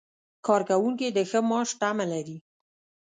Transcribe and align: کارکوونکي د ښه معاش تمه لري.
کارکوونکي 0.47 1.07
د 1.11 1.19
ښه 1.29 1.39
معاش 1.49 1.69
تمه 1.79 2.05
لري. 2.13 2.37